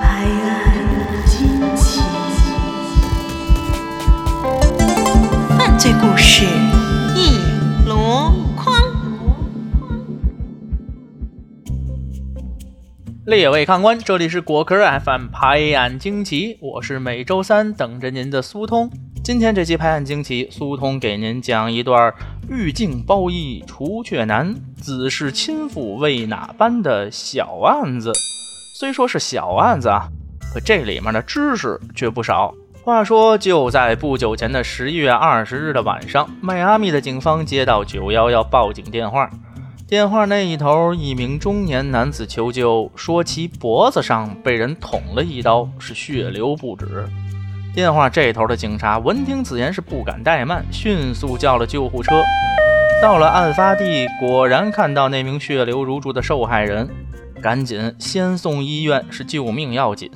[0.00, 0.74] 拍案
[1.24, 2.00] 惊奇，
[5.56, 6.44] 犯罪故事
[7.14, 7.38] 一
[7.86, 8.74] 箩筐。
[13.24, 14.74] 列位看官，这里是果壳
[15.04, 18.90] FM 拍案惊奇，我是每周三等着您的苏通。
[19.28, 22.14] 今天这期拍案惊奇，苏通给您讲一段
[22.48, 28.10] 欲镜包衣除却难，子是亲父为哪般的小案子。
[28.74, 30.08] 虽说是小案子啊，
[30.50, 32.54] 可这里面的知识却不少。
[32.82, 39.30] 话说，就在不久前的十一月二十日的晚上，迈阿密的警方接到九幺幺报警电话。
[39.86, 47.06] 电话那一头，一名中年男子求救，说其脖子上被人捅了一刀，是血流不止。
[47.74, 52.10] 电话这头的警察闻听此言，是不敢怠慢，迅速叫了救护车。
[53.00, 56.88] 到了案发地，果然看到那名血流如注的受害人，
[57.40, 60.10] 赶紧先送医院，是救命要紧。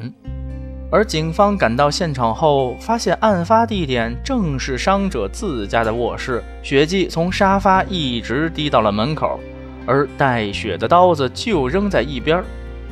[0.90, 9.38] 而警方赶到现场后，发现案发地点正是伤者自家的卧室，血迹从沙发一直滴到了门口，
[9.86, 12.44] 而带血的刀子就扔在一边儿。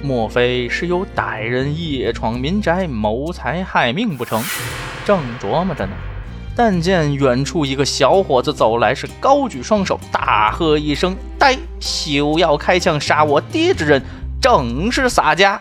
[0.02, 4.42] 莫非是有歹人夜闯民宅谋财害命不成？
[5.04, 5.92] 正琢磨着呢，
[6.56, 11.56] 但见远处一个小伙子走来，是高举双手，大喝一声：“呆！
[11.80, 14.02] 休要开枪杀我爹之人，
[14.40, 15.60] 正是洒家！”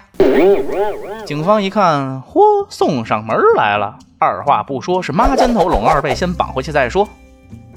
[1.25, 3.97] 警方一看，嚯，送上门来了。
[4.17, 7.07] 二话不说，是抹肩头拢二背，先绑回去再说，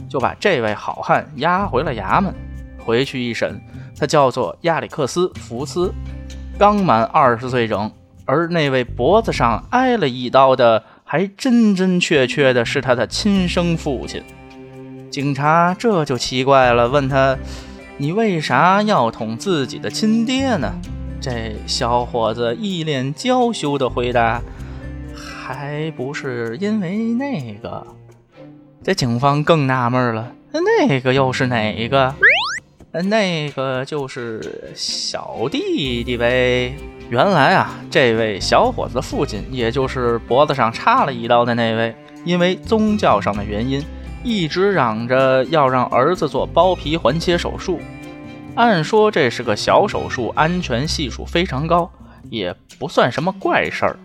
[0.08, 2.34] 就把这位好汉押回了衙门。
[2.84, 3.60] 回去一审，
[3.96, 5.94] 他叫做亚历克斯·福斯，
[6.58, 7.90] 刚满二十岁整。
[8.24, 14.22] 而那位脖子上挨了一刀的，还真真确确的是他的亲生父亲。
[15.10, 17.36] 警察这就奇怪了，问他
[17.98, 20.72] ：“你为啥要捅自己的亲爹呢？”
[21.20, 24.40] 这小伙子一脸娇羞的回答
[25.14, 27.86] ：“还不是因为那个。”
[28.82, 32.14] 这警方更纳闷了，那个又是哪一个？
[33.00, 36.74] 那个就是小弟弟呗。
[37.08, 41.94] 原来啊，这位小伙子的父亲，也就是脖子上插了一刀的那位，
[42.24, 43.82] 因为宗教上的原因，
[44.22, 47.80] 一直嚷着要让儿子做包皮环切手术。
[48.54, 51.90] 按说这是个小手术，安全系数非常高，
[52.28, 53.98] 也不算什么怪事儿。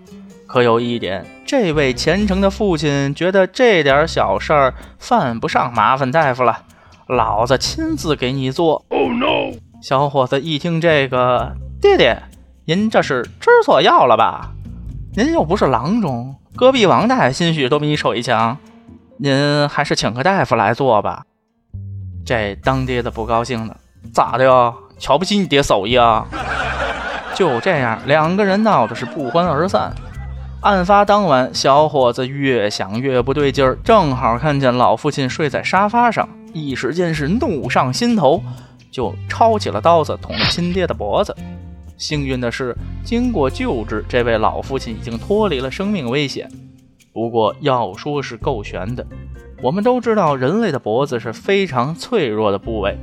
[0.45, 6.63] 可有一点，这位虔诚的父亲觉得这点小事儿犯不上麻烦大夫了，
[7.07, 8.83] 老子亲自给你做。
[8.89, 9.57] Oh no！
[9.81, 12.21] 小伙子一听这个，爹爹，
[12.65, 14.51] 您这是吃错药了吧？
[15.15, 18.57] 您又不是郎中，隔壁王大爷心许都比你手艺强，
[19.17, 21.23] 您还是请个大夫来做吧。
[22.25, 23.77] 这当爹的不高兴了。
[24.13, 24.73] 咋的呀？
[24.99, 26.25] 瞧不起你爹手艺啊？
[27.33, 29.93] 就这样，两个人闹的是不欢而散。
[30.61, 38.41] 案发当晚，小伙子越想越不对劲儿，正好看见老父亲睡在沙发上，一时间是怒上心头，
[38.91, 41.35] 就抄起了刀子捅了亲爹的脖子。
[41.97, 46.49] 幸运的是，经过救治，这位老父亲已经脱离了生命危险。
[47.11, 49.05] 不过要说是够悬的，
[49.63, 52.95] 我们都知道人类的脖子是非常脆弱的部位。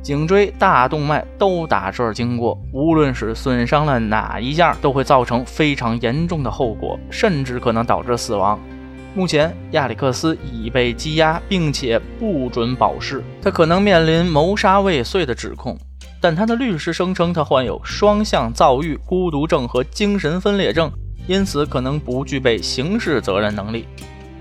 [0.00, 8.58] 颈椎、大动脉都打这儿经过，无论是损伤了哪一样，都会造成非常严重的后果，甚至可能导致死亡。
[9.18, 15.76] 目前，亚历克斯已被羁押，并且不准保释，他可能面临谋杀未遂的指控。
[16.20, 20.88] 但他的律师声称他患有双向躁郁、孤独症和精神分裂症，
[21.26, 23.88] 因此可能不具备刑事责任能力。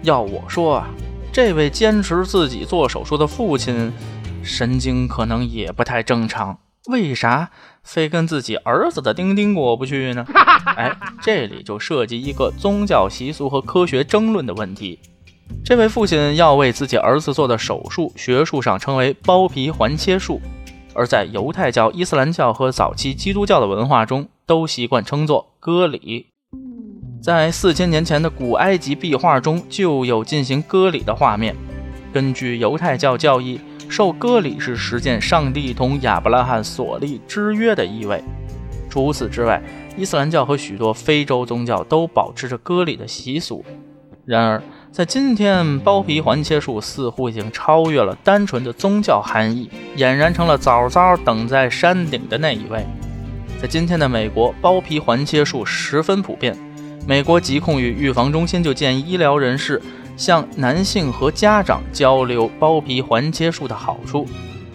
[0.04, 0.88] 要我说啊，
[1.34, 3.92] 这位坚持自己做手术的父亲。
[4.44, 6.56] 神经可能也不太正常，
[6.88, 7.50] 为啥
[7.84, 10.26] 非跟自己儿子的丁丁过不去呢？
[10.78, 15.00] 哎，这里就涉及一个宗教习俗和科学争论的问题。
[15.64, 20.42] 这位父亲要为自己儿子做的手术，学术上称为包皮环切术，
[20.94, 26.28] 而在犹太教、伊斯兰教和早期基督教的文化中，都习惯称作割礼。
[27.22, 31.56] 在四千年前的古埃及壁画中就有进行割礼的画面。
[32.14, 33.60] 根据犹太教教义。
[33.90, 38.24] 受割礼是实践上帝同亚伯拉罕所立之约的意味。
[38.90, 39.62] 除此之外，
[39.96, 43.64] 伊斯兰教和许多非洲宗教都保持着割礼的习俗。
[44.26, 44.62] 然而，
[44.92, 52.86] 在今天，包皮环切术似乎已经超越了单纯的宗教含义，俨然成了早早等在山顶的那一位。
[53.62, 56.56] 在今天的美国，包皮环切术十分普遍。
[57.08, 59.82] 美国疾控与预防中心就建议医疗人士。
[60.18, 64.26] 向男性和家长交流包皮环切术的好处，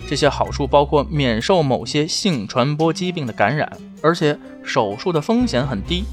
[0.08, 6.04] 这些好处包括免受某些性传播疾病的感染，而且手术的风险很低。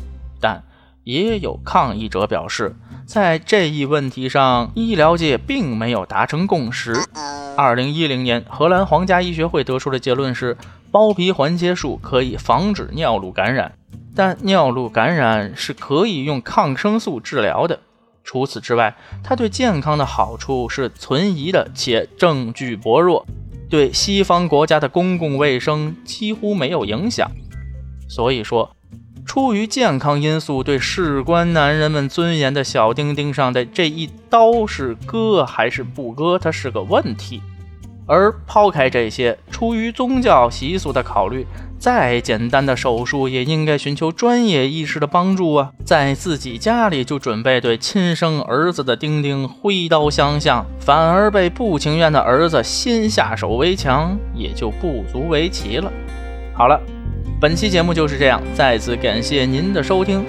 [0.41, 0.63] 但
[1.03, 6.95] 也有抗议者表示，在这一问题上，医疗界并没有达成共识。
[7.55, 10.57] 二零一零年，荷兰皇家医学会得出的结论是，
[10.91, 13.73] 包皮环切术可以防止尿路感染，
[14.15, 17.79] 但尿路感染是可以用抗生素治疗的。
[18.23, 23.25] 除此之外，它对健康的好处是存疑的，且证据薄弱，
[23.69, 27.29] 对西方国家的公共卫生几乎没有影响。
[28.07, 28.75] 所以说。
[29.25, 37.39] 出于健康因素，对事关男人们尊严的小丁丁上的这一刀是割还是不割，它是个问题。
[38.09, 41.45] 而抛开这些，出于宗教习俗的考虑，
[41.77, 45.71] 再简单的手术也应该寻求专业医师的帮助啊！
[45.85, 55.91] 在自己家里就准备对亲生儿子的丁丁挥刀相向，反而被不情愿的儿子先下手为强，也就不足为奇了。
[56.53, 56.81] 好了。
[57.41, 60.25] 本期节目就是这样，再次感谢您的收听。